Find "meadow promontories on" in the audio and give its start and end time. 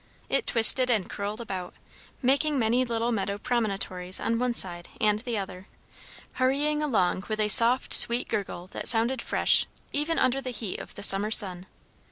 3.11-4.39